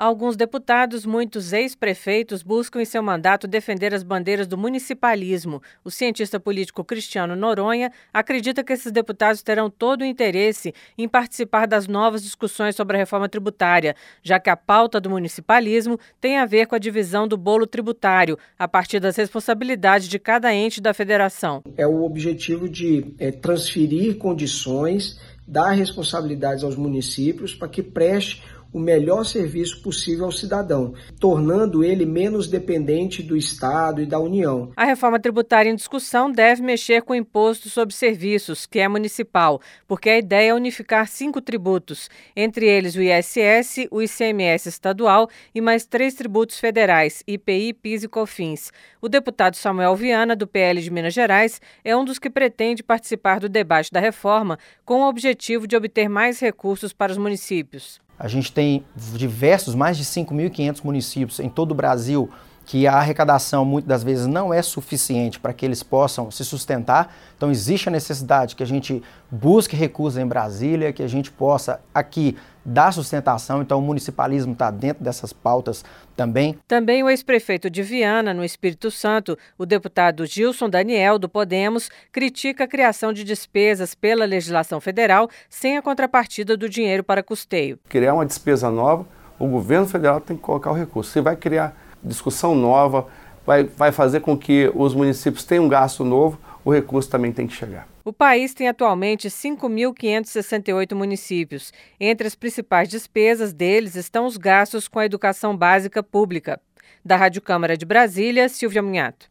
Alguns 0.00 0.34
deputados, 0.34 1.04
muitos 1.04 1.52
ex-prefeitos, 1.52 2.42
buscam 2.42 2.80
em 2.80 2.86
seu 2.86 3.02
mandato 3.02 3.46
defender 3.46 3.92
as 3.92 4.02
bandeiras 4.02 4.46
do 4.46 4.56
municipalismo. 4.56 5.60
O 5.84 5.90
cientista 5.90 6.40
político 6.40 6.82
Cristiano 6.82 7.36
Noronha 7.36 7.92
acredita 8.10 8.64
que 8.64 8.72
esses 8.72 8.90
deputados 8.90 9.42
terão 9.42 9.68
todo 9.68 10.00
o 10.00 10.06
interesse 10.06 10.72
em 10.96 11.06
participar 11.06 11.66
das 11.66 11.86
novas 11.86 12.22
discussões 12.22 12.74
sobre 12.74 12.96
a 12.96 13.00
reforma 13.00 13.28
tributária, 13.28 13.94
já 14.22 14.40
que 14.40 14.48
a 14.48 14.56
pauta 14.56 14.98
do 14.98 15.10
municipalismo 15.10 16.00
tem 16.18 16.38
a 16.38 16.46
ver 16.46 16.64
com 16.64 16.74
a 16.74 16.78
divisão 16.78 17.28
do 17.28 17.36
bolo 17.36 17.66
tributário, 17.66 18.38
a 18.58 18.66
partir 18.66 19.00
das 19.00 19.16
responsabilidades 19.16 20.08
de 20.08 20.18
cada 20.18 20.50
ente 20.54 20.80
da 20.80 20.94
federação. 20.94 21.62
É 21.76 21.86
o 21.86 22.04
objetivo 22.04 22.70
de 22.70 23.14
é, 23.18 23.30
transferir 23.30 24.16
condições, 24.16 25.20
dar 25.46 25.72
responsabilidades 25.72 26.64
aos 26.64 26.76
municípios 26.76 27.54
para 27.54 27.68
que 27.68 27.82
preste 27.82 28.42
o 28.72 28.78
melhor 28.78 29.24
serviço 29.24 29.82
possível 29.82 30.26
ao 30.26 30.32
cidadão, 30.32 30.94
tornando 31.18 31.82
ele 31.82 32.06
menos 32.06 32.46
dependente 32.46 33.22
do 33.22 33.36
Estado 33.36 34.00
e 34.00 34.06
da 34.06 34.18
União. 34.18 34.72
A 34.76 34.84
reforma 34.84 35.18
tributária 35.18 35.70
em 35.70 35.74
discussão 35.74 36.30
deve 36.30 36.62
mexer 36.62 37.02
com 37.02 37.12
o 37.12 37.16
imposto 37.16 37.68
sobre 37.68 37.94
serviços, 37.94 38.66
que 38.66 38.78
é 38.78 38.88
municipal, 38.88 39.60
porque 39.86 40.10
a 40.10 40.18
ideia 40.18 40.50
é 40.50 40.54
unificar 40.54 41.08
cinco 41.08 41.40
tributos, 41.40 42.08
entre 42.36 42.66
eles 42.66 42.94
o 42.94 43.02
ISS, 43.02 43.88
o 43.90 44.02
ICMS 44.02 44.68
estadual 44.68 45.28
e 45.54 45.60
mais 45.60 45.84
três 45.84 46.14
tributos 46.14 46.58
federais, 46.58 47.22
IPI, 47.26 47.72
PIS 47.74 48.04
e 48.04 48.08
COFINS. 48.08 48.72
O 49.00 49.08
deputado 49.08 49.56
Samuel 49.56 49.96
Viana, 49.96 50.36
do 50.36 50.46
PL 50.46 50.80
de 50.80 50.90
Minas 50.90 51.14
Gerais, 51.14 51.60
é 51.84 51.96
um 51.96 52.04
dos 52.04 52.18
que 52.18 52.30
pretende 52.30 52.82
participar 52.82 53.40
do 53.40 53.48
debate 53.48 53.90
da 53.90 54.00
reforma 54.00 54.58
com 54.84 55.00
o 55.00 55.08
objetivo 55.08 55.66
de 55.66 55.76
obter 55.76 56.08
mais 56.08 56.40
recursos 56.40 56.92
para 56.92 57.12
os 57.12 57.18
municípios. 57.18 58.00
A 58.20 58.28
gente 58.28 58.52
tem 58.52 58.84
diversos, 58.94 59.74
mais 59.74 59.96
de 59.96 60.04
5.500 60.04 60.84
municípios 60.84 61.40
em 61.40 61.48
todo 61.48 61.70
o 61.70 61.74
Brasil 61.74 62.28
que 62.70 62.86
a 62.86 62.94
arrecadação 62.94 63.64
muitas 63.64 63.88
das 63.88 64.04
vezes 64.04 64.28
não 64.28 64.54
é 64.54 64.62
suficiente 64.62 65.40
para 65.40 65.52
que 65.52 65.66
eles 65.66 65.82
possam 65.82 66.30
se 66.30 66.44
sustentar. 66.44 67.12
Então 67.36 67.50
existe 67.50 67.88
a 67.88 67.90
necessidade 67.90 68.54
que 68.54 68.62
a 68.62 68.66
gente 68.66 69.02
busque 69.28 69.74
recursos 69.74 70.16
em 70.16 70.24
Brasília, 70.24 70.92
que 70.92 71.02
a 71.02 71.08
gente 71.08 71.32
possa 71.32 71.80
aqui 71.92 72.36
dar 72.64 72.92
sustentação. 72.92 73.60
Então 73.60 73.80
o 73.80 73.82
municipalismo 73.82 74.52
está 74.52 74.70
dentro 74.70 75.02
dessas 75.02 75.32
pautas 75.32 75.84
também. 76.16 76.56
Também 76.68 77.02
o 77.02 77.10
ex-prefeito 77.10 77.68
de 77.68 77.82
Viana, 77.82 78.32
no 78.32 78.44
Espírito 78.44 78.88
Santo, 78.88 79.36
o 79.58 79.66
deputado 79.66 80.24
Gilson 80.24 80.70
Daniel, 80.70 81.18
do 81.18 81.28
Podemos, 81.28 81.90
critica 82.12 82.62
a 82.62 82.68
criação 82.68 83.12
de 83.12 83.24
despesas 83.24 83.96
pela 83.96 84.24
legislação 84.24 84.80
federal 84.80 85.28
sem 85.48 85.76
a 85.76 85.82
contrapartida 85.82 86.56
do 86.56 86.68
dinheiro 86.68 87.02
para 87.02 87.20
custeio. 87.20 87.80
Criar 87.88 88.14
uma 88.14 88.24
despesa 88.24 88.70
nova, 88.70 89.04
o 89.40 89.48
governo 89.48 89.88
federal 89.88 90.20
tem 90.20 90.36
que 90.36 90.42
colocar 90.44 90.70
o 90.70 90.74
recurso. 90.74 91.10
Você 91.10 91.20
vai 91.20 91.34
criar 91.34 91.74
discussão 92.02 92.54
nova, 92.54 93.06
vai, 93.46 93.64
vai 93.64 93.92
fazer 93.92 94.20
com 94.20 94.36
que 94.36 94.70
os 94.74 94.94
municípios 94.94 95.44
tenham 95.44 95.64
um 95.64 95.68
gasto 95.68 96.04
novo, 96.04 96.38
o 96.64 96.72
recurso 96.72 97.10
também 97.10 97.32
tem 97.32 97.46
que 97.46 97.54
chegar. 97.54 97.88
O 98.04 98.12
país 98.12 98.54
tem 98.54 98.66
atualmente 98.66 99.28
5.568 99.28 100.94
municípios. 100.94 101.72
Entre 101.98 102.26
as 102.26 102.34
principais 102.34 102.88
despesas 102.88 103.52
deles 103.52 103.94
estão 103.94 104.24
os 104.24 104.36
gastos 104.36 104.88
com 104.88 104.98
a 104.98 105.04
educação 105.04 105.56
básica 105.56 106.02
pública. 106.02 106.60
Da 107.04 107.16
Rádio 107.16 107.42
Câmara 107.42 107.76
de 107.76 107.84
Brasília, 107.84 108.48
Silvia 108.48 108.82
Munhato. 108.82 109.28